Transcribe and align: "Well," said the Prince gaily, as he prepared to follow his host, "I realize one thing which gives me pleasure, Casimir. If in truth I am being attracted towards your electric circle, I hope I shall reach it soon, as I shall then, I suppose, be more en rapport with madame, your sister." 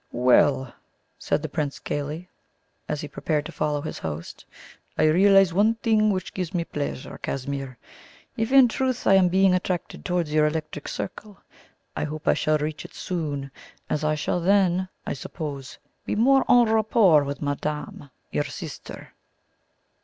"Well," 0.13 0.73
said 1.19 1.43
the 1.43 1.47
Prince 1.47 1.77
gaily, 1.77 2.27
as 2.89 3.01
he 3.01 3.07
prepared 3.07 3.45
to 3.45 3.51
follow 3.51 3.81
his 3.81 3.99
host, 3.99 4.45
"I 4.97 5.03
realize 5.03 5.53
one 5.53 5.75
thing 5.75 6.09
which 6.09 6.33
gives 6.33 6.55
me 6.55 6.63
pleasure, 6.63 7.19
Casimir. 7.19 7.77
If 8.35 8.51
in 8.51 8.67
truth 8.67 9.05
I 9.05 9.13
am 9.13 9.27
being 9.29 9.53
attracted 9.53 10.03
towards 10.03 10.33
your 10.33 10.47
electric 10.47 10.87
circle, 10.87 11.37
I 11.95 12.05
hope 12.05 12.27
I 12.27 12.33
shall 12.33 12.57
reach 12.57 12.83
it 12.83 12.95
soon, 12.95 13.51
as 13.91 14.03
I 14.03 14.15
shall 14.15 14.39
then, 14.39 14.89
I 15.05 15.13
suppose, 15.13 15.77
be 16.03 16.15
more 16.15 16.45
en 16.49 16.63
rapport 16.65 17.23
with 17.23 17.39
madame, 17.39 18.09
your 18.31 18.45
sister." 18.45 19.13